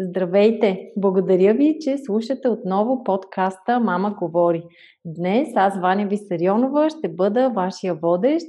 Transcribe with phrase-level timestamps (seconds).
[0.00, 0.90] Здравейте!
[0.96, 4.64] Благодаря ви, че слушате отново подкаста Мама говори.
[5.04, 8.46] Днес аз, Ваня Висарионова, ще бъда вашия водещ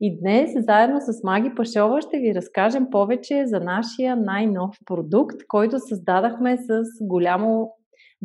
[0.00, 5.78] и днес, заедно с Маги Пашова, ще ви разкажем повече за нашия най-нов продукт, който
[5.78, 7.70] създадахме с голямо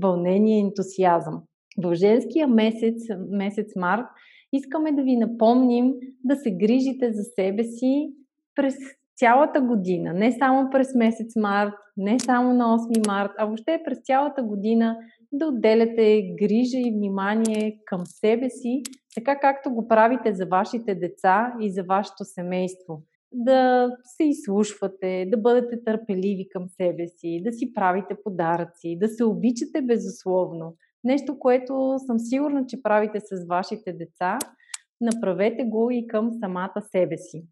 [0.02, 1.42] вълнение и ентусиазъм.
[1.84, 2.96] В женския месец,
[3.32, 4.06] месец март,
[4.54, 8.14] искаме да ви напомним да се грижите за себе си
[8.56, 8.76] през
[9.22, 14.00] цялата година, не само през месец март, не само на 8 март, а въобще през
[14.04, 14.98] цялата година
[15.32, 18.82] да отделяте грижа и внимание към себе си,
[19.16, 23.02] така както го правите за вашите деца и за вашето семейство.
[23.34, 29.24] Да се изслушвате, да бъдете търпеливи към себе си, да си правите подаръци, да се
[29.24, 30.76] обичате безусловно.
[31.04, 34.38] Нещо, което съм сигурна, че правите с вашите деца,
[35.02, 37.44] направете го и към самата себе си.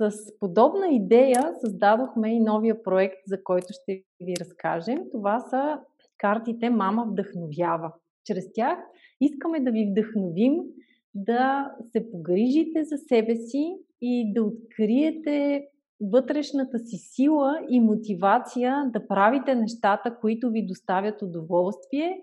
[0.00, 4.98] С подобна идея създадохме и новия проект, за който ще ви разкажем.
[5.12, 5.78] Това са
[6.18, 7.92] картите Мама вдъхновява.
[8.24, 8.78] Чрез тях
[9.20, 10.54] искаме да ви вдъхновим
[11.14, 15.66] да се погрижите за себе си и да откриете
[16.00, 22.18] вътрешната си сила и мотивация да правите нещата, които ви доставят удоволствие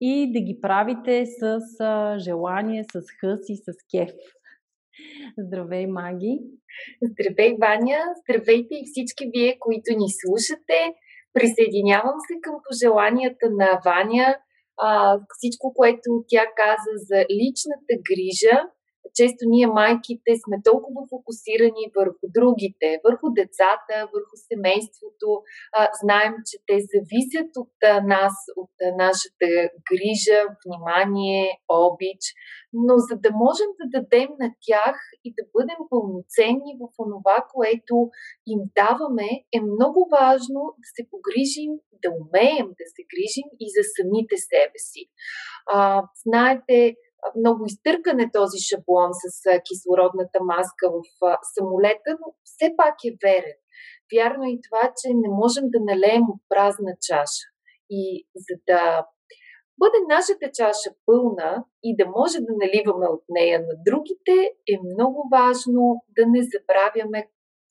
[0.00, 1.60] и да ги правите с
[2.18, 4.10] желание, с хъс и с кеф.
[5.38, 6.34] Здравей, Маги!
[7.02, 8.00] Здравей, Ваня!
[8.20, 10.78] Здравейте и всички вие, които ни слушате.
[11.32, 14.36] Присъединявам се към пожеланията на Ваня.
[14.76, 18.56] А, всичко, което тя каза за личната грижа,
[19.18, 25.28] често ние майките сме толкова фокусирани върху другите, върху децата, върху семейството.
[26.02, 27.74] Знаем, че те зависят от
[28.14, 28.74] нас, от
[29.04, 29.48] нашата
[29.88, 31.44] грижа, внимание,
[31.86, 32.22] обич,
[32.72, 34.96] но за да можем да дадем на тях
[35.26, 37.94] и да бъдем пълноценни в онова, което
[38.52, 43.82] им даваме, е много важно да се погрижим, да умеем да се грижим и за
[43.96, 45.02] самите себе си.
[45.66, 46.76] А, знаете,
[47.36, 51.02] много изтъркан е този шаблон с кислородната маска в
[51.54, 53.58] самолета, но все пак е верен.
[54.14, 57.46] Вярно е и това, че не можем да налеем от празна чаша.
[57.90, 59.06] И за да
[59.78, 64.36] бъде нашата чаша пълна и да може да наливаме от нея на другите,
[64.72, 67.30] е много важно да не забравяме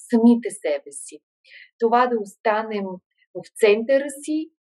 [0.10, 1.20] самите себе си.
[1.80, 2.86] Това да останем
[3.36, 4.52] в центъра си,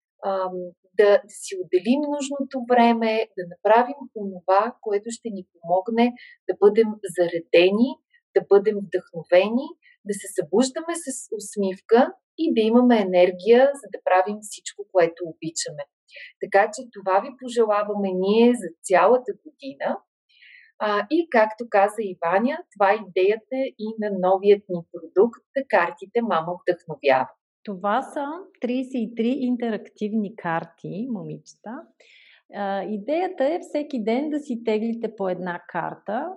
[0.97, 6.13] да, да си отделим нужното време, да направим онова, което ще ни помогне
[6.49, 7.89] да бъдем заредени,
[8.35, 9.67] да бъдем вдъхновени,
[10.07, 11.07] да се събуждаме с
[11.37, 15.83] усмивка и да имаме енергия, за да правим всичко, което обичаме.
[16.43, 19.97] Така че това ви пожелаваме ние за цялата година.
[20.79, 26.53] А, и както каза Иваня, това е идеята и на новият ни продукт Картите Мама
[26.61, 27.29] вдъхновява.
[27.67, 28.25] Това са
[28.63, 31.71] 33 интерактивни карти, момичета.
[32.89, 36.27] идеята е всеки ден да си теглите по една карта.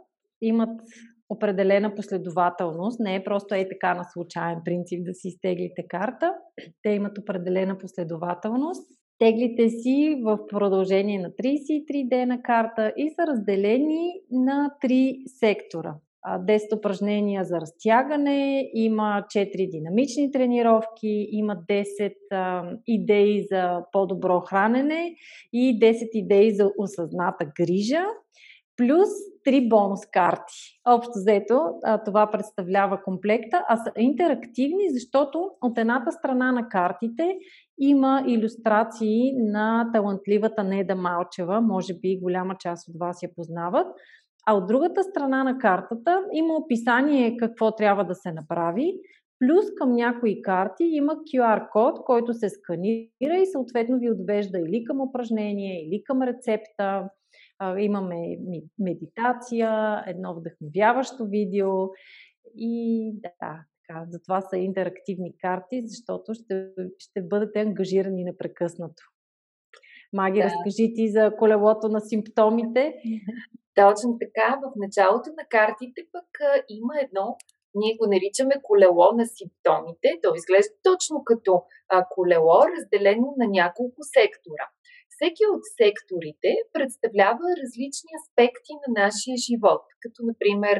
[0.43, 0.81] Имат
[1.29, 3.01] определена последователност.
[3.01, 6.35] Не е просто е така на случайен принцип да си изтеглите карта.
[6.83, 8.91] Те имат определена последователност.
[9.19, 15.95] Теглите си в продължение на 33 дена карта и са разделени на 3 сектора.
[16.27, 25.15] 10 упражнения за разтягане, има 4 динамични тренировки, има 10 а, идеи за по-добро хранене
[25.53, 28.05] и 10 идеи за осъзната грижа,
[28.77, 29.09] плюс
[29.47, 30.81] 3 бонус карти.
[30.89, 31.61] Общо взето
[32.05, 37.39] това представлява комплекта, а са интерактивни, защото от едната страна на картите
[37.79, 43.87] има иллюстрации на талантливата Неда Малчева, може би голяма част от вас я познават,
[44.47, 48.95] а от другата страна на картата има описание какво трябва да се направи,
[49.39, 54.85] плюс към някои карти има QR код, който се сканира и съответно ви отвежда или
[54.85, 57.09] към упражнение, или към рецепта.
[57.79, 58.39] Имаме
[58.79, 61.71] медитация, едно вдъхновяващо видео
[62.57, 63.31] и да,
[63.89, 69.03] така, затова са интерактивни карти, защото ще, ще бъдете ангажирани непрекъснато.
[70.13, 70.45] Маги, да.
[70.45, 72.95] разкажи ти за колелото на симптомите.
[73.75, 77.37] Точно така, в началото на картите пък а, има едно,
[77.75, 80.09] ние го наричаме колело на симптомите.
[80.23, 84.67] То изглежда точно като а, колело, разделено на няколко сектора.
[85.15, 90.77] всеки от секторите представлява различни аспекти на нашия живот, като например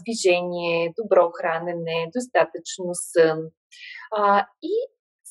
[0.00, 3.38] движение, добро хранене, достатъчно сън.
[4.72, 4.74] И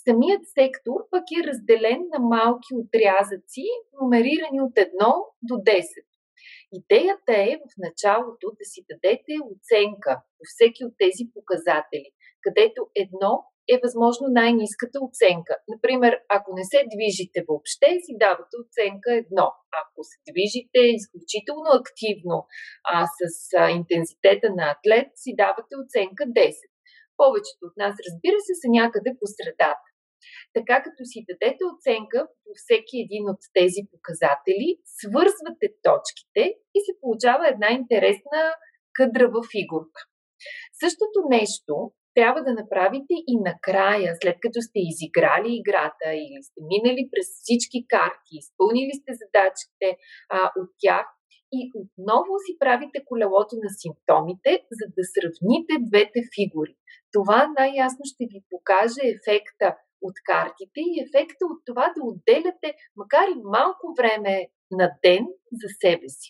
[0.08, 3.66] самият сектор пък е разделен на малки отрязъци,
[4.02, 4.90] номерирани от 1
[5.50, 5.84] до 10.
[6.80, 12.10] Идеята е в началото да си дадете оценка по всеки от тези показатели,
[12.46, 13.34] където едно
[13.74, 15.54] е възможно най-низката оценка.
[15.74, 19.48] Например, ако не се движите въобще, си давате оценка едно.
[19.82, 22.38] Ако се движите изключително активно
[22.94, 23.22] а, с
[23.62, 26.54] а, интензитета на атлет, си давате оценка 10.
[27.22, 29.91] Повечето от нас, разбира се, са някъде по средата.
[30.58, 34.70] Така като си дадете оценка по всеки един от тези показатели,
[35.00, 36.44] свързвате точките
[36.78, 38.40] и се получава една интересна
[38.98, 40.02] къдрава фигурка.
[40.84, 41.76] Същото нещо
[42.18, 47.80] трябва да направите и накрая, след като сте изиграли играта или сте минали през всички
[47.96, 49.88] карти, изпълнили сте задачите
[50.30, 51.06] а, от тях
[51.58, 56.76] и отново си правите колелото на симптомите, за да сравните двете фигури.
[57.14, 59.68] Това най-ясно ще ви покаже ефекта
[60.02, 65.24] от картите и ефекта от това да отделяте, макар и малко време на ден
[65.60, 66.30] за себе си.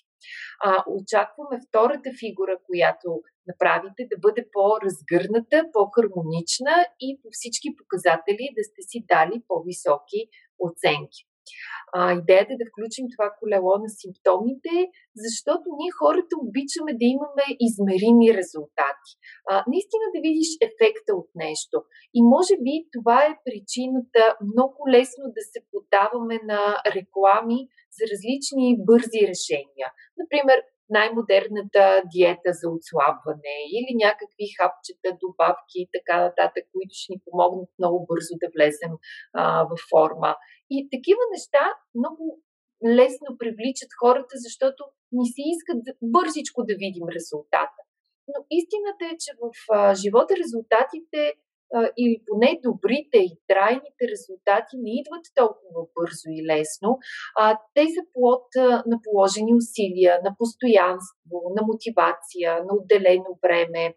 [0.63, 3.07] А, очакваме втората фигура, която
[3.47, 10.19] направите, да бъде по-разгърната, по-хармонична и по всички показатели да сте си дали по-високи
[10.67, 11.21] оценки.
[11.93, 14.75] А, идеята е да включим това колело на симптомите,
[15.23, 19.11] защото ние хората обичаме да имаме измерими резултати.
[19.49, 21.75] А, наистина да видиш ефекта от нещо.
[22.17, 26.61] И може би това е причината много лесно да се подаваме на
[26.97, 27.59] реклами
[27.97, 29.88] за различни бързи решения.
[30.21, 30.57] Например,
[30.99, 31.83] най-модерната
[32.13, 37.97] диета за отслабване или някакви хапчета, добавки и така нататък, които ще ни помогнат много
[38.09, 38.93] бързо да влезем
[39.33, 40.31] а, в форма.
[40.75, 41.63] И такива неща
[41.95, 42.41] много
[42.97, 44.81] лесно привличат хората, защото
[45.12, 47.79] ни се искат бързичко да видим резултата.
[48.27, 49.45] Но истината е, че в
[49.95, 51.19] живота резултатите
[51.97, 56.89] или поне добрите и трайните резултати не идват толкова бързо и лесно.
[57.75, 58.45] Те са плод
[58.91, 63.95] на положени усилия, на постоянство, на мотивация, на отделено време,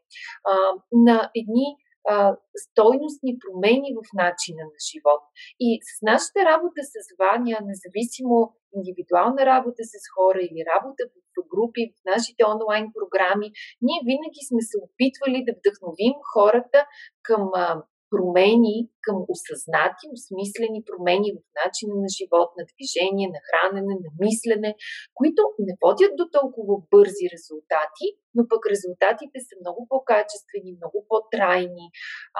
[0.92, 1.68] на едни
[2.08, 5.22] а, стойностни промени в начина на живот.
[5.60, 11.02] И с нашата работа с Ваня, независимо индивидуална работа с хора или работа
[11.36, 13.48] в групи, в нашите онлайн програми,
[13.86, 16.86] ние винаги сме се опитвали да вдъхновим хората
[17.22, 17.82] към а,
[18.14, 18.76] промени,
[19.06, 24.70] към осъзнати, осмислени промени в начина на живот, на движение, на хранене, на мислене,
[25.18, 28.06] които не водят до толкова бързи резултати,
[28.36, 31.86] но пък резултатите са много по-качествени, много по-трайни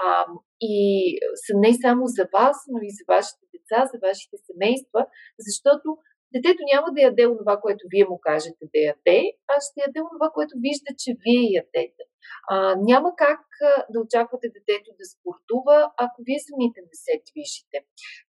[0.03, 0.07] а,
[0.73, 0.75] и
[1.43, 5.01] са не само за вас, но и за вашите деца, за вашите семейства,
[5.47, 5.87] защото
[6.35, 9.19] детето няма да яде това, което вие му кажете да яде,
[9.51, 12.03] а ще яде това, което вижда, че вие ядете.
[12.49, 13.41] А, няма как
[13.93, 17.77] да очаквате детето да спортува, ако вие самите не се движите.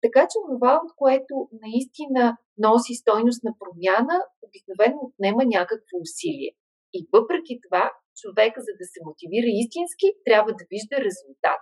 [0.03, 1.33] Така че това, от което
[1.65, 6.51] наистина носи стойност на промяна, обикновено отнема някакво усилие.
[6.97, 7.83] И въпреки това,
[8.19, 11.61] човека, за да се мотивира истински, трябва да вижда резултат.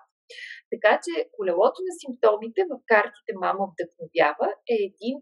[0.73, 5.15] Така че колелото на симптомите в картите Мама вдъхновява е един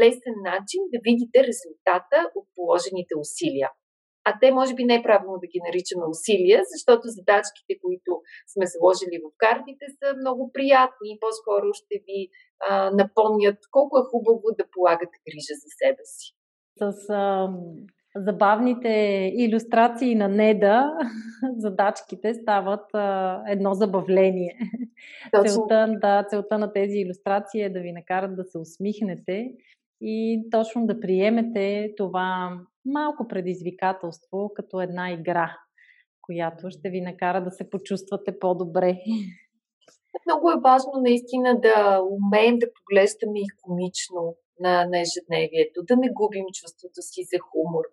[0.00, 3.68] лесен начин да видите резултата от положените усилия.
[4.24, 8.10] А те може би не е правилно да ги наричаме усилия, защото задачките, които
[8.52, 12.20] сме заложили в картите, са много приятни и по-скоро ще ви
[12.68, 16.26] а, напомнят колко е хубаво да полагате грижа за себе си.
[16.78, 17.48] С а,
[18.16, 18.88] забавните
[19.34, 20.92] иллюстрации на Неда,
[21.56, 24.58] задачките стават а, едно забавление.
[25.46, 29.52] Целта, да, целта на тези иллюстрации е да ви накарат да се усмихнете
[30.04, 35.56] и точно да приемете това малко предизвикателство като една игра,
[36.22, 38.98] която ще ви накара да се почувствате по-добре.
[40.26, 46.08] Много е важно наистина да умеем да поглеждаме и комично на, на ежедневието, да не
[46.12, 47.84] губим чувството си за хумор.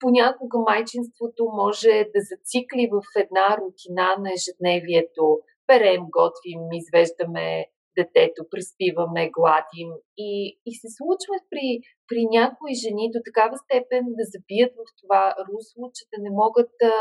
[0.00, 5.38] Понякога майчинството може да зацикли в една рутина на ежедневието.
[5.66, 7.66] Перем, готвим, извеждаме
[8.00, 9.90] детето, приспиваме, гладим
[10.28, 10.30] и,
[10.68, 11.68] и се случва при,
[12.08, 16.68] при някои жени до такава степен да забият в това русло, че да не могат
[16.82, 16.94] да,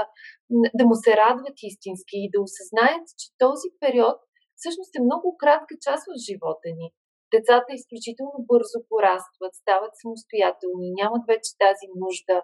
[0.79, 4.17] да му се радват истински и да осъзнаят, че този период
[4.59, 6.87] всъщност е много кратка част от живота ни.
[7.35, 12.37] Децата изключително бързо порастват, стават самостоятелни, нямат вече тази нужда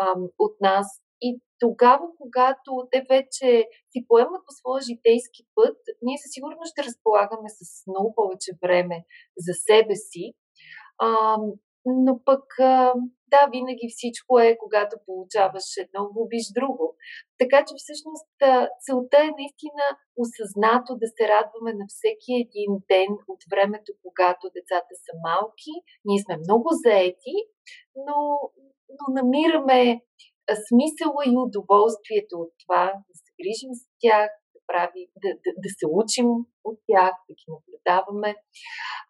[0.00, 0.86] ам, от нас.
[1.20, 6.84] И тогава, когато те вече си поемат по своя житейски път, ние със сигурност ще
[6.84, 9.04] разполагаме с много повече време
[9.36, 10.32] за себе си.
[11.02, 11.42] Ам,
[11.86, 12.44] но пък
[13.32, 16.86] да, винаги всичко е, когато получаваш едно, губиш друго.
[17.38, 18.30] Така че всъщност
[18.84, 19.84] целта е наистина
[20.22, 25.74] осъзнато да се радваме на всеки един ден от времето, когато децата са малки.
[26.04, 27.36] Ние сме много заети,
[28.06, 28.18] но,
[28.96, 29.80] но намираме
[30.68, 35.70] смисъла и удоволствието от това да се грижим за тях, да, прави, да, да, да
[35.78, 36.28] се учим
[36.68, 38.30] от тях, да ги наблюдаваме.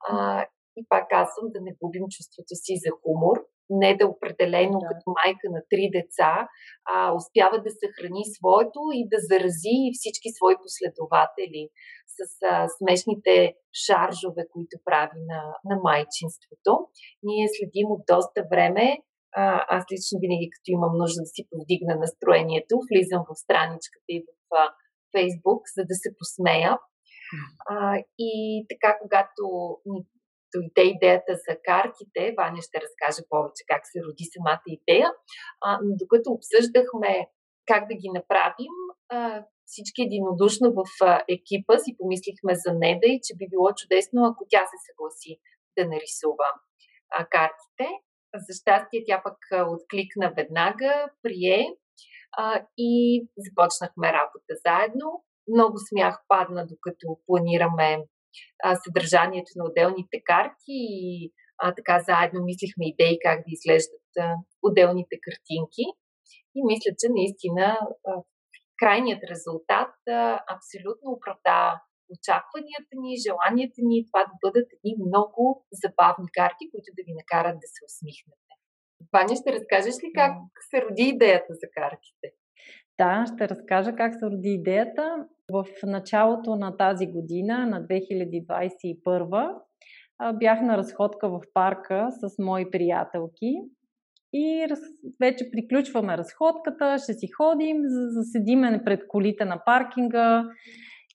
[0.09, 0.47] А,
[0.79, 3.37] и пак казвам да не губим чувството си за хумор,
[3.71, 4.87] не да определено да.
[4.89, 6.49] като майка на три деца
[6.93, 11.63] а, успява да съхрани своето и да зарази всички свои последователи
[12.15, 12.19] с
[12.53, 16.73] а, смешните шаржове, които прави на, на майчинството.
[17.23, 18.87] Ние следим от доста време.
[19.39, 19.45] А,
[19.77, 24.31] аз лично винаги, като имам нужда да си повдигна настроението, влизам в страничката и в
[24.63, 24.63] а,
[25.13, 26.73] Фейсбук, за да се посмея.
[27.73, 27.77] А,
[28.19, 28.33] и
[28.71, 29.43] така, когато
[29.87, 30.01] ни
[30.55, 35.09] дойде идеята за картите, Ваня ще разкаже повече как се роди самата идея,
[35.65, 37.13] а, но докато обсъждахме
[37.71, 38.75] как да ги направим,
[39.09, 40.83] а, всички единодушно в
[41.37, 45.33] екипа си помислихме за Неда и че би било чудесно, ако тя се съгласи
[45.77, 46.49] да нарисува
[47.15, 47.87] а, картите.
[48.37, 49.39] За щастие тя пък
[49.69, 51.67] откликна веднага, прие
[52.39, 55.25] а, и започнахме работа заедно.
[55.55, 57.99] Много смях падна, докато планираме
[58.63, 64.35] а, съдържанието на отделните карти и а, така заедно мислихме идеи как да изглеждат а,
[64.63, 65.85] отделните картинки.
[66.55, 67.79] И мисля, че наистина
[68.09, 68.13] а,
[68.79, 71.81] крайният резултат а, абсолютно оправда
[72.15, 75.43] очакванията ни, желанията ни това да бъдат едни много
[75.83, 78.53] забавни карти, които да ви накарат да се усмихнете.
[79.13, 80.33] Ваня, ще разкажеш ли как
[80.71, 82.27] се роди идеята за картите?
[82.99, 85.27] Да, ще разкажа как се роди идеята.
[85.53, 89.55] В началото на тази година, на 2021,
[90.35, 93.53] бях на разходка в парка с мои приятелки
[94.33, 94.81] и раз...
[95.21, 100.45] вече приключваме разходката, ще си ходим, заседиме пред колите на паркинга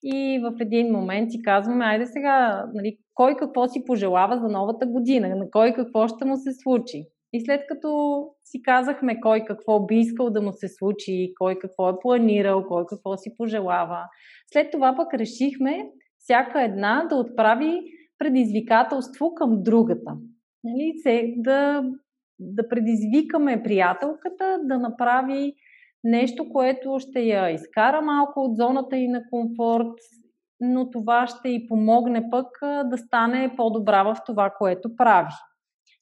[0.03, 4.85] и в един момент си казваме, айде сега, нали, кой какво си пожелава за новата
[4.85, 7.05] година, на кой какво ще му се случи.
[7.33, 11.89] И след като си казахме кой какво би искал да му се случи, кой какво
[11.89, 13.99] е планирал, кой какво си пожелава,
[14.53, 17.81] след това пък решихме всяка една да отправи
[18.17, 20.17] предизвикателство към другата.
[20.63, 20.93] Нали?
[21.37, 21.83] Да,
[22.39, 25.53] да предизвикаме приятелката да направи
[26.03, 29.93] нещо, което ще я изкара малко от зоната и на комфорт,
[30.59, 35.31] но това ще й помогне пък да стане по-добра в това, което прави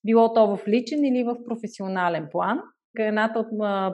[0.06, 2.62] било то в личен или в професионален план.
[2.98, 3.48] Едната от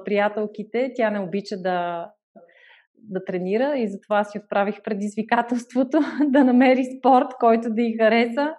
[0.05, 2.09] приятелките, тя не обича да,
[2.97, 8.53] да тренира и затова си отправих предизвикателството да намери спорт, който да й хареса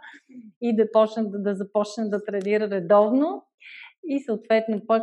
[0.60, 3.42] и да, почне, да, да започне да тренира редовно.
[4.08, 5.02] И съответно пък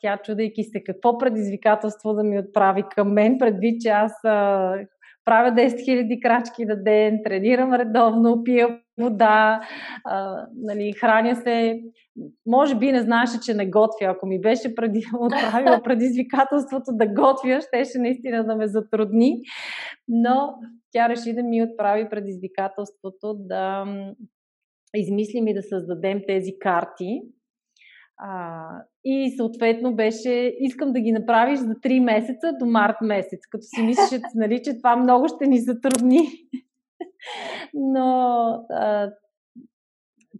[0.00, 4.12] тя, чудейки се какво предизвикателство да ми отправи към мен, предвид, че аз
[5.26, 9.60] правя 10 000 крачки на ден, тренирам редовно, пия вода,
[10.04, 11.80] а, нали, храня се.
[12.46, 14.06] Може би не знаеше, че не готвя.
[14.06, 19.40] Ако ми беше преди, отправила предизвикателството да готвя, щеше наистина да ме затрудни.
[20.08, 20.54] Но
[20.92, 23.84] тя реши да ми отправи предизвикателството да
[24.94, 27.22] измислим и да създадем тези карти,
[28.18, 28.68] а,
[29.04, 33.82] и съответно беше, искам да ги направиш за 3 месеца до март месец, като си
[33.82, 36.28] мислиш, нали, че това много ще ни затрудни.
[37.74, 39.10] Но а,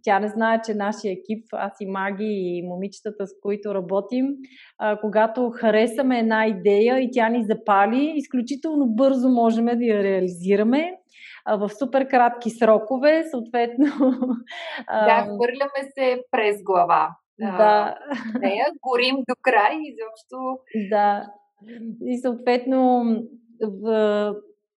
[0.03, 4.25] тя не знае, че нашия екип, аз и Маги и момичетата, с които работим,
[4.77, 10.93] а, когато харесаме една идея и тя ни запали, изключително бързо можем да я реализираме
[11.45, 13.85] а, в супер кратки срокове, съответно.
[14.89, 17.97] Да, хвърляме се през глава да.
[18.39, 20.59] нея, горим до край и защо.
[20.89, 21.27] Да.
[22.05, 23.03] И съответно
[23.61, 24.35] в,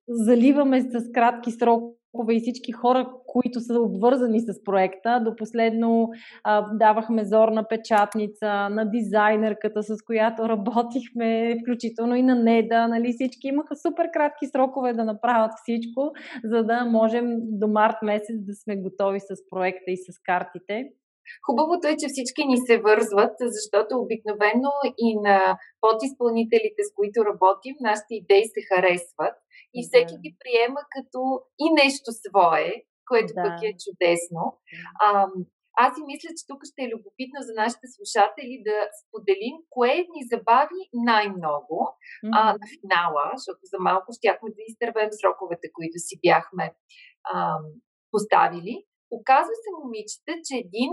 [0.07, 5.21] заливаме с кратки срокове и всички хора, които са обвързани с проекта.
[5.25, 6.09] До последно
[6.43, 12.87] а, давахме зорна печатница на дизайнерката, с която работихме, включително и на Неда.
[12.87, 13.13] Нали?
[13.13, 16.11] Всички имаха супер кратки срокове да направят всичко,
[16.43, 20.89] за да можем до март месец да сме готови с проекта и с картите.
[21.45, 24.73] Хубавото е, че всички ни се вързват, защото обикновено
[25.07, 25.37] и на
[25.83, 29.35] подизпълнителите, с които работим, нашите идеи се харесват
[29.77, 31.21] и всеки ги приема като
[31.63, 32.67] и нещо свое,
[33.09, 33.43] което да.
[33.43, 34.43] пък е чудесно.
[35.05, 35.27] А,
[35.85, 40.21] аз и мисля, че тук ще е любопитно за нашите слушатели да споделим кое ни
[40.33, 40.81] забави
[41.11, 42.35] най-много mm-hmm.
[42.37, 46.65] а, на финала, защото за малко щяхме да изтървем сроковете, които си бяхме
[47.31, 47.35] а,
[48.11, 48.75] поставили.
[49.17, 50.91] Оказва се, момичета, че един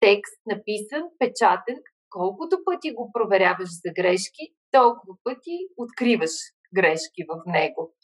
[0.00, 1.78] текст написан, печатен,
[2.10, 6.34] колкото пъти го проверяваш за грешки, толкова пъти откриваш
[6.74, 7.94] грешки в него.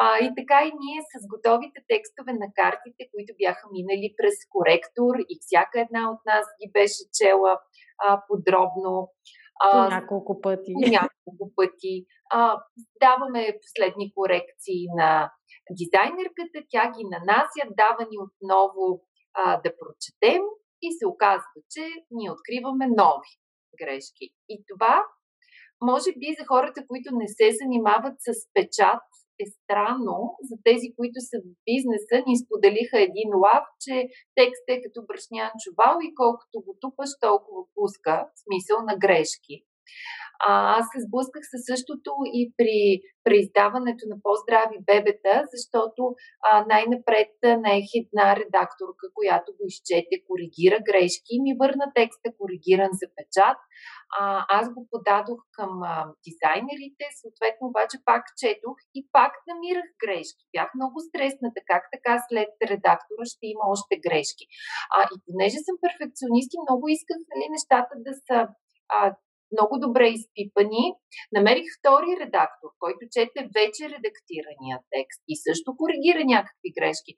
[0.00, 5.12] А, и така и ние с готовите текстове на картите, които бяха минали през коректор
[5.32, 7.52] и всяка една от нас ги беше чела
[8.04, 9.12] а, подробно.
[9.64, 10.72] А, по няколко пъти.
[10.74, 11.94] По няколко пъти.
[12.30, 12.62] А,
[13.00, 15.32] даваме последни корекции на
[15.80, 18.84] дизайнерката, тя ги нанася, дава ни отново
[19.34, 20.42] а, да прочетем
[20.82, 23.32] и се оказва, че ние откриваме нови
[23.80, 24.26] грешки.
[24.48, 25.04] И това,
[25.82, 29.02] може би за хората, които не се занимават с печат,
[29.42, 30.16] е странно.
[30.48, 33.94] За тези, които са в бизнеса, ни споделиха един лав, че
[34.38, 39.56] текст е като брашнян чувал и колкото го тупаш, толкова пуска, смисъл на грешки.
[40.48, 42.78] А, аз се сблъсках със същото и при
[43.24, 46.02] преиздаването на по-здрави бебета, защото
[46.48, 47.32] а, най-напред
[47.64, 53.58] наех една редакторка, която го изчете, коригира грешки и ми върна текста коригиран за печат.
[54.20, 54.22] А,
[54.58, 55.94] аз го подадох към а,
[56.26, 60.44] дизайнерите, съответно обаче пак четох и пак намирах грешки.
[60.54, 64.44] Бях много стресната, как така след редактора ще има още грешки.
[64.94, 68.38] А, и понеже съм перфекционист и много исках нали, нещата да са
[69.52, 70.84] много добре изпипани.
[71.32, 77.12] Намерих втори редактор, който чете вече редактирания текст и също коригира някакви грешки.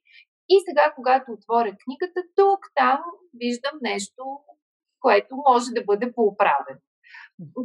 [0.49, 3.01] И сега, когато отворя книгата, тук, там
[3.43, 4.23] виждам нещо,
[5.01, 6.81] което може да бъде поуправено.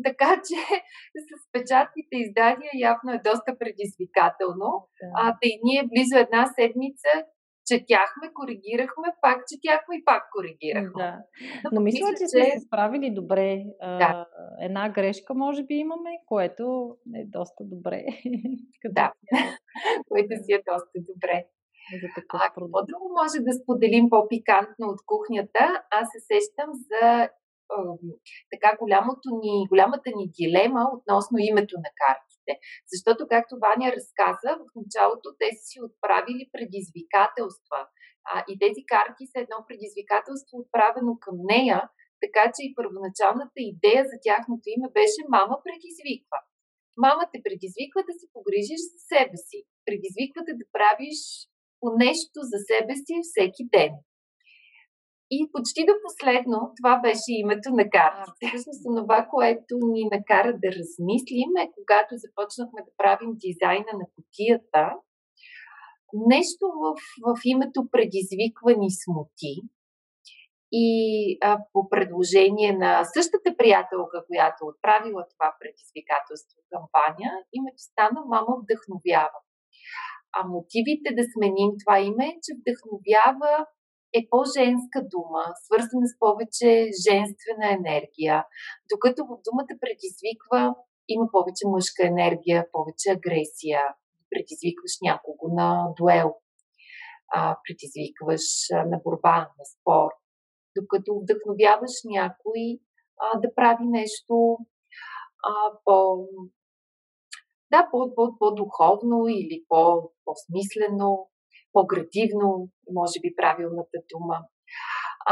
[0.04, 0.60] Така че
[1.28, 4.70] с печатните издания явно е доста предизвикателно.
[5.02, 5.08] Да.
[5.16, 7.12] А, да и ние близо една седмица
[7.72, 11.04] четяхме, коригирахме, пак четяхме и пак коригирахме.
[11.04, 11.18] Да.
[11.72, 13.64] Но мисля, че сме се справили добре.
[13.82, 14.26] Да.
[14.62, 16.64] Една грешка може би имаме, което
[17.16, 18.06] е доста добре.
[18.86, 19.14] да,
[20.08, 21.46] което си е доста добре.
[22.34, 25.84] а какво друго може да споделим по-пикантно от кухнята?
[25.92, 27.30] Аз се сещам за
[28.54, 32.52] така голямото ни, голямата ни дилема относно името на картите.
[32.92, 37.80] Защото, както Ваня разказа, в началото те си отправили предизвикателства.
[38.32, 41.80] А, и тези карти са едно предизвикателство отправено към нея,
[42.24, 46.40] така че и първоначалната идея за тяхното име беше Мама предизвиква.
[47.06, 49.60] Мама те предизвиква да се погрижиш за себе си.
[49.88, 51.20] Предизвиква те да правиш
[51.80, 53.92] по нещо за себе си всеки ден.
[55.32, 58.44] И почти до последно това беше името на картите.
[58.48, 64.84] Всъщност това, което ни накара да размислим е, когато започнахме да правим дизайна на котията,
[66.14, 66.86] нещо в,
[67.26, 69.54] в името предизвиква ни смути.
[70.72, 70.90] И
[71.42, 79.40] а, по предложение на същата приятелка, която отправила това предизвикателство кампания, името стана Мама вдъхновява.
[80.38, 83.52] А мотивите да сменим това име е, че вдъхновява
[84.14, 88.46] е по-женска дума, свързана с повече женствена енергия,
[88.92, 90.76] докато в думата предизвиква
[91.08, 93.82] има повече мъжка енергия, повече агресия,
[94.30, 96.36] предизвикваш някого на дуел,
[97.34, 100.10] а, предизвикваш на борба, на спор,
[100.78, 102.80] докато вдъхновяваш някой
[103.20, 104.58] а, да прави нещо
[105.44, 105.54] а,
[105.86, 106.28] по,
[107.72, 111.30] да, по, по, по-духовно или по, по-смислено,
[111.74, 112.50] по-градивно,
[113.00, 114.38] може би правилната дума.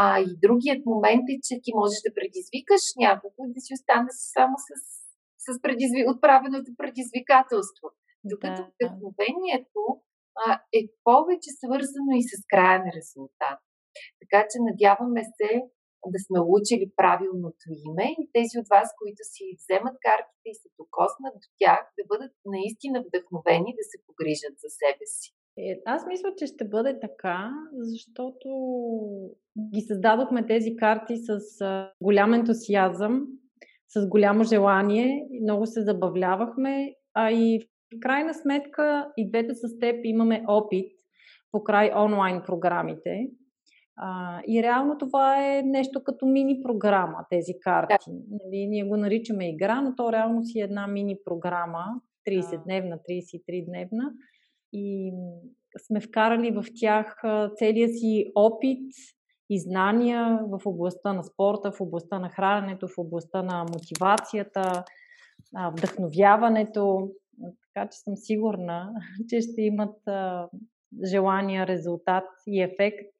[0.02, 4.56] А и другият момент е, че ти можеш да предизвикаш някого да си остане само
[4.68, 4.70] с,
[5.46, 6.10] с предизви...
[6.14, 7.86] отправеното предизвикателство.
[8.32, 8.70] Докато да.
[8.74, 9.82] вдъхновението
[10.46, 10.48] а,
[10.80, 13.60] е повече свързано и с крайен резултат.
[14.22, 15.52] Така че надяваме се
[16.14, 20.70] да сме учили правилното име и тези от вас, които си вземат картите и се
[20.80, 25.30] докоснат до тях, да бъдат наистина вдъхновени да се погрижат за себе си.
[25.58, 28.50] Е, аз мисля, че ще бъде така, защото
[29.74, 33.28] ги създадохме тези карти с а, голям ентусиазъм,
[33.88, 39.96] с голямо желание, много се забавлявахме, а и в крайна сметка и двете с теб
[40.04, 40.92] имаме опит
[41.52, 43.28] по край онлайн програмите.
[43.96, 47.96] А, и реално това е нещо като мини програма, тези карти.
[48.08, 48.38] Да.
[48.44, 51.86] Нали, ние го наричаме игра, но то реално си е една мини програма,
[52.30, 54.12] 30-дневна, 33-дневна
[54.74, 55.12] и
[55.78, 57.22] сме вкарали в тях
[57.56, 58.94] целия си опит
[59.50, 64.84] и знания в областта на спорта, в областта на храненето, в областта на мотивацията,
[65.78, 67.12] вдъхновяването.
[67.40, 68.94] Така че съм сигурна,
[69.30, 69.96] че ще имат
[71.06, 73.14] желания резултат и ефект.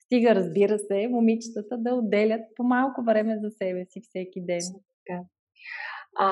[0.00, 4.60] Стига, разбира се, момичетата да отделят по малко време за себе си всеки ден.
[6.16, 6.26] А,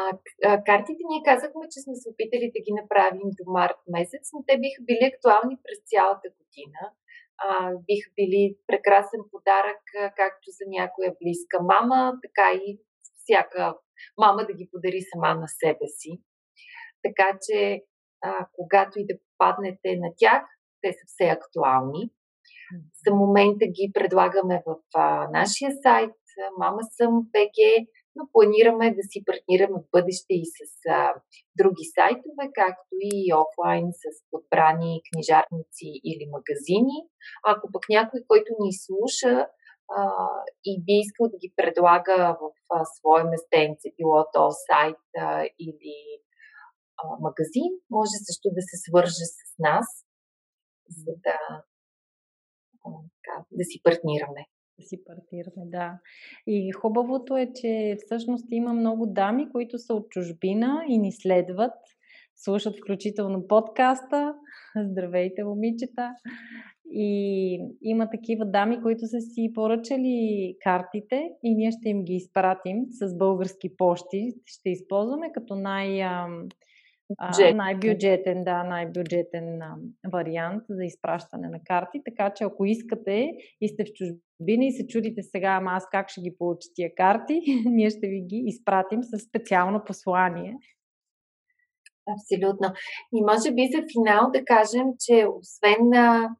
[0.45, 4.39] а, картите ние казахме, че сме се опитали да ги направим до март месец, но
[4.47, 6.83] те биха били актуални през цялата година.
[7.45, 9.83] а, биха били прекрасен подарък
[10.17, 12.79] както за някоя близка мама, така и
[13.21, 13.77] всяка
[14.19, 16.13] мама да ги подари сама на себе си.
[17.05, 17.83] Така че,
[18.21, 20.43] а, когато и да попаднете на тях,
[20.83, 22.11] те са все актуални.
[23.05, 26.13] За момента ги предлагаме в а, нашия сайт
[26.59, 27.59] Мама съм ПГ,
[28.17, 31.15] но планираме да си партнираме в бъдеще и с а,
[31.61, 36.99] други сайтове, както и офлайн с подбрани книжарници или магазини.
[37.53, 39.35] Ако пък някой, който ни слуша
[39.99, 40.01] а,
[40.65, 45.97] и би искал да ги предлага в а, свое местенце, било то сайт а, или
[47.01, 49.87] а, магазин, може също да се свърже с нас,
[51.05, 51.39] за да,
[52.85, 52.91] а,
[53.59, 54.43] да си партнираме
[54.83, 55.99] си партираме, да.
[56.47, 61.75] И хубавото е, че всъщност има много дами, които са от чужбина и ни следват,
[62.37, 64.35] слушат включително подкаста.
[64.91, 66.15] Здравейте, момичета!
[66.95, 72.77] И има такива дами, които са си поръчали картите и ние ще им ги изпратим
[72.91, 74.35] с български почти.
[74.47, 76.03] Ще използваме като най-
[77.19, 79.61] а, най-бюджетен, да, най-бюджетен
[80.13, 82.03] вариант за изпращане на карти.
[82.05, 86.09] Така че ако искате и сте в чужбина и се чудите сега, ама аз как
[86.09, 90.57] ще ги получа тия карти, ние ще ви ги изпратим с специално послание.
[92.15, 92.69] Абсолютно.
[93.15, 96.37] И може би за финал да кажем, че освен на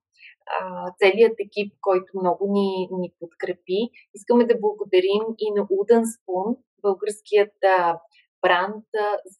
[1.01, 3.81] целият екип, който много ни, ни подкрепи.
[4.15, 7.99] Искаме да благодарим и на Уден Спун, българският а,
[8.43, 8.87] бранд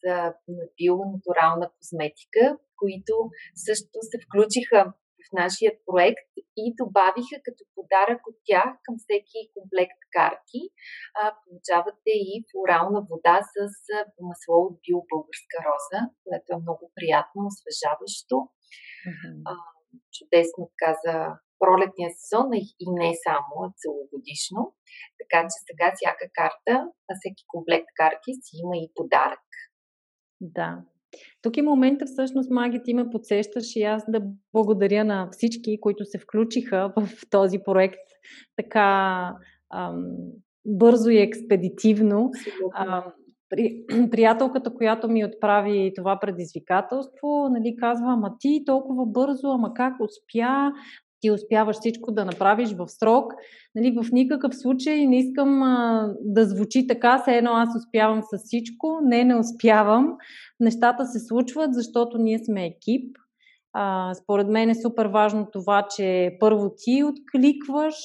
[0.01, 0.33] за
[0.77, 3.13] бионатурална козметика, които
[3.65, 6.29] също се включиха в нашия проект
[6.63, 10.61] и добавиха като подарък от тях към всеки комплект карти.
[11.19, 13.57] А, получавате и флорална вода с
[14.29, 18.37] масло от биобългарска роза, което е много приятно, освежаващо.
[19.07, 19.35] Mm-hmm.
[19.51, 19.53] А,
[20.17, 21.15] чудесно каза
[21.63, 22.47] пролетния сезон
[22.83, 24.61] и не само, а целогодишно.
[25.19, 26.75] Така че сега всяка карта,
[27.09, 29.47] а всеки комплект карти си има и подарък.
[30.41, 30.69] Да.
[31.41, 34.21] Тук е момента всъщност, Маги, ти ме подсещаш и аз да
[34.53, 38.05] благодаря на всички, които се включиха в този проект
[38.55, 39.29] така
[39.73, 40.05] ам,
[40.65, 42.31] бързо и експедитивно.
[42.75, 43.03] Ам,
[43.49, 49.93] при, приятелката, която ми отправи това предизвикателство, нали, казва, ама ти толкова бързо, ама как
[49.99, 50.71] успя,
[51.23, 53.33] ти успяваш всичко да направиш в срок.
[53.75, 58.37] Нали, в никакъв случай не искам а, да звучи така, все едно аз успявам с
[58.37, 58.99] всичко.
[59.03, 60.17] Не, не успявам.
[60.59, 63.17] Нещата се случват, защото ние сме екип.
[63.73, 67.95] А, според мен е супер важно това, че първо ти откликваш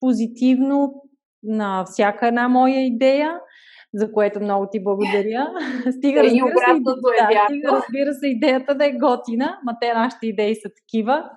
[0.00, 1.02] позитивно
[1.42, 3.40] на всяка една моя идея,
[3.94, 5.48] за което много ти благодаря.
[5.98, 10.54] Стига, разбира, се, да, стига разбира се идеята да е готина, ма те нашите идеи
[10.54, 11.30] са такива.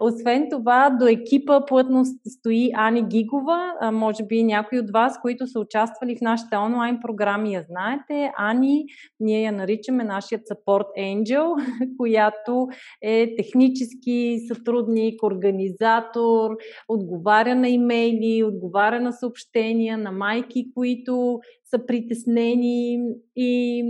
[0.00, 3.72] Освен това, до екипа плътно стои Ани Гигова.
[3.92, 8.32] Може би някои от вас, които са участвали в нашите онлайн програми, я знаете.
[8.38, 8.84] Ани,
[9.20, 11.54] ние я наричаме нашият support angel,
[11.98, 12.68] която
[13.02, 16.56] е технически сътрудник, организатор,
[16.88, 22.98] отговаря на имейли, отговаря на съобщения, на майки, които са притеснени
[23.36, 23.82] и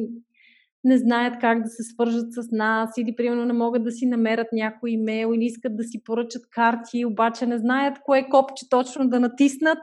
[0.85, 4.47] не знаят как да се свържат с нас или примерно не могат да си намерят
[4.53, 9.21] някой имейл или искат да си поръчат карти, обаче не знаят кое копче точно да
[9.21, 9.79] натиснат.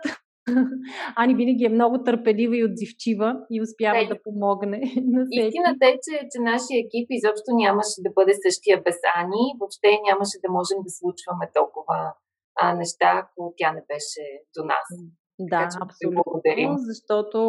[1.16, 4.08] Ани винаги е много търпелива и отзивчива и успява hey.
[4.08, 4.78] да помогне
[5.14, 5.48] на всеки.
[5.48, 9.46] Истината е, че, че нашия екип изобщо нямаше да бъде същия без Ани.
[9.60, 11.98] Въобще нямаше да можем да случваме толкова
[12.62, 14.24] а, неща, ако тя не беше
[14.56, 14.88] до нас.
[15.40, 17.40] Да, така, абсолютно, защото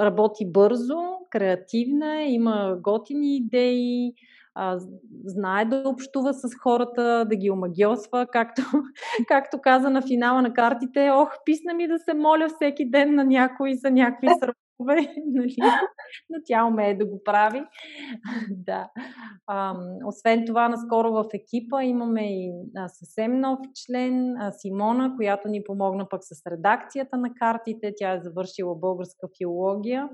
[0.00, 0.96] работи бързо,
[1.30, 4.14] креативна е, има готини идеи,
[4.54, 4.78] а,
[5.24, 8.62] знае да общува с хората, да ги омагиосва, както,
[9.28, 13.24] както каза на финала на картите, ох, писна ми да се моля всеки ден на
[13.24, 14.28] някой за някакви
[14.78, 15.56] нали?
[16.30, 17.62] Но тя умее да го прави.
[18.50, 18.88] да.
[19.46, 19.74] А,
[20.06, 22.52] освен това, наскоро в екипа имаме и
[22.86, 27.92] съвсем нов член, Симона, която ни помогна пък с редакцията на картите.
[27.96, 30.08] Тя е завършила българска филология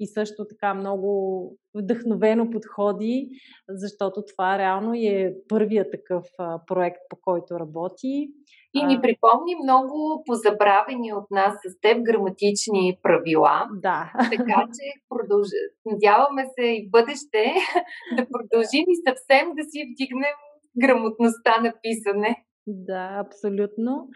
[0.00, 3.28] и също така много вдъхновено подходи,
[3.68, 6.24] защото това реално е първият такъв
[6.66, 8.28] проект, по който работи.
[8.74, 13.68] И ни припомни много позабравени от нас с теб граматични правила.
[13.82, 14.12] Да.
[14.30, 15.00] Така че
[15.46, 15.92] продълж...
[15.92, 17.54] надяваме се и бъдеще
[18.16, 20.36] да продължим и съвсем да си вдигнем
[20.82, 22.44] грамотността на писане.
[22.66, 24.08] Да, абсолютно.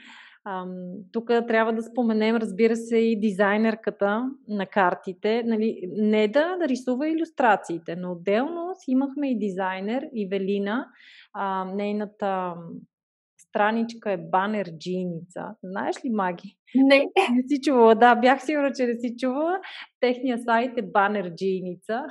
[1.12, 5.42] Тук трябва да споменем, разбира се, и дизайнерката на картите.
[5.46, 10.86] Нали, не да, да рисува иллюстрациите, но отделно имахме и дизайнер, Ивелина.
[11.32, 12.54] А, нейната
[13.50, 15.54] страничка е банер джиница.
[15.64, 16.56] Знаеш ли, Маги?
[16.74, 17.06] Не.
[17.32, 19.58] Не си чувала, да, бях сигурна, че не си чувала.
[20.00, 22.04] Техния сайт е банер джиница.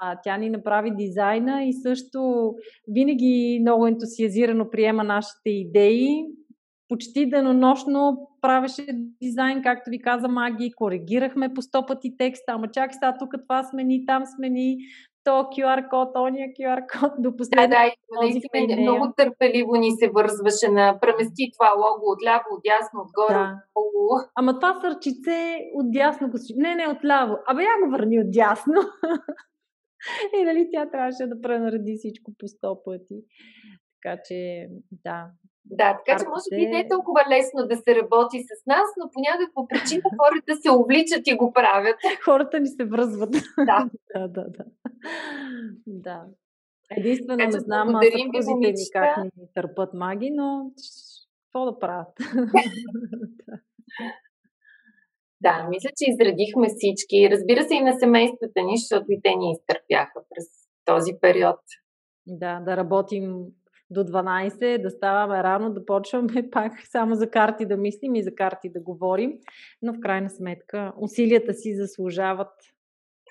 [0.00, 2.54] А, тя ни направи дизайна и също
[2.88, 6.24] винаги много ентусиазирано приема нашите идеи.
[6.88, 8.86] Почти денонощно правеше
[9.22, 13.64] дизайн, както ви каза Маги, коригирахме по сто пъти текста, ама чакай сега тук това
[13.64, 14.78] смени, там смени,
[15.28, 17.68] то QR код, ония QR код до последния.
[17.68, 23.34] Да, да, наистина много търпеливо ни се вързваше на премести това лого отляво, отясно, отгоре,
[23.34, 23.62] да.
[23.98, 24.20] отдолу.
[24.34, 27.36] Ама това сърчице отдясно го Не, не, отляво.
[27.46, 28.74] Абе, я го върни отдясно.
[30.38, 33.16] И нали тя трябваше да пренареди всичко по сто пъти.
[34.02, 34.68] Така че,
[35.04, 35.26] да.
[35.70, 39.10] Да, така че може би не е толкова лесно да се работи с нас, но
[39.12, 41.96] по някаква причина хората се увличат и го правят.
[42.24, 43.30] Хората ни се връзват.
[43.30, 43.90] Да.
[44.14, 44.64] да, да, да.
[45.86, 46.24] да.
[46.90, 50.70] Единствено не знам съпрузите ни как ни търпат маги, но
[51.46, 52.08] какво да правят?
[55.40, 57.30] Да, мисля, че изредихме всички.
[57.30, 60.44] Разбира се и на семействата ни, защото и те ни изтърпяха през
[60.84, 61.60] този период.
[62.26, 63.44] Да, да работим
[63.90, 68.34] до 12, да ставаме рано, да почваме пак само за карти да мислим и за
[68.34, 69.32] карти да говорим,
[69.82, 72.52] но в крайна сметка усилията си заслужават.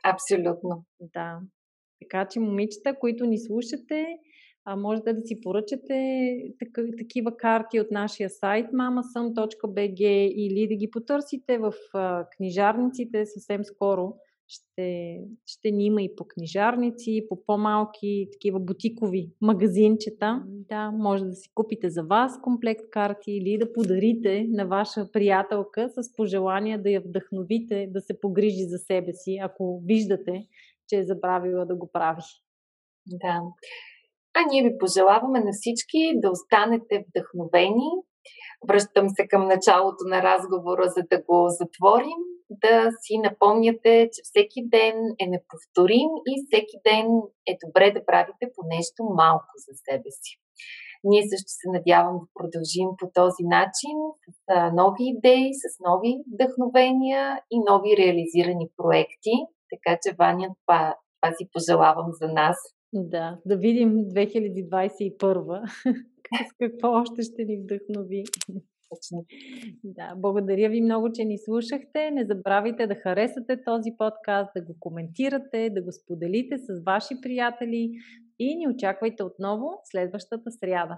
[0.04, 0.86] Абсолютно.
[1.00, 1.40] Да.
[2.00, 4.06] Така че, момичета, които ни слушате,
[4.70, 6.38] а можете да си поръчате
[6.98, 11.74] такива карти от нашия сайт mamasum.bg или да ги потърсите в
[12.38, 14.14] книжарниците съвсем скоро.
[14.50, 20.44] Ще, ще ни има и по книжарници, по по-малки такива бутикови магазинчета.
[20.48, 25.90] Да, може да си купите за вас комплект карти или да подарите на ваша приятелка
[25.90, 30.48] с пожелание да я вдъхновите да се погрижи за себе си, ако виждате,
[30.88, 32.21] че е забравила да го прави.
[33.06, 33.41] Да.
[34.38, 37.89] А ние ви пожелаваме на всички да останете вдъхновени.
[38.67, 42.21] Връщам се към началото на разговора, за да го затворим.
[42.50, 47.08] Да си напомняте, че всеки ден е неповторим и всеки ден
[47.52, 50.34] е добре да правите по нещо малко за себе си.
[51.04, 53.97] Ние също се надявам да продължим по този начин
[54.36, 54.38] с
[54.82, 59.36] нови идеи, с нови вдъхновения и нови реализирани проекти.
[59.70, 62.58] Така че, Ваня, това, това си пожелавам за нас
[62.94, 65.68] да, да видим 2021
[66.50, 68.24] с какво още ще ни вдъхнови.
[69.84, 72.12] Да, благодаря ви много, че ни слушахте.
[72.12, 77.92] Не забравяйте да харесате този подкаст, да го коментирате, да го споделите с ваши приятели
[78.40, 80.98] и ни очаквайте отново следващата сряда.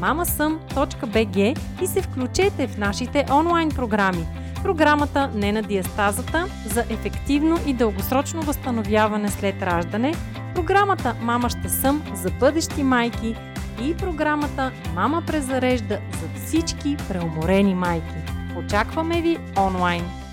[0.00, 4.26] mamasum.bg и се включете в нашите онлайн програми.
[4.62, 10.14] Програмата Не на диастазата за ефективно и дългосрочно възстановяване след раждане,
[10.54, 13.36] програмата Мама ще съм за бъдещи майки
[13.82, 18.14] и програмата Мама презарежда за всички преуморени майки.
[18.56, 20.23] Очакваме ви онлайн!